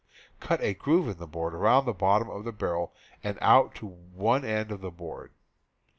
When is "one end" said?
3.85-4.71